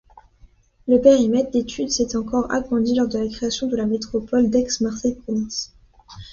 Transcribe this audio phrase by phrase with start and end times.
[0.87, 5.75] Le périmètre d'étude s'est encore agrandi lors de la création de la Métropole d'Aix-Marseille-Provence.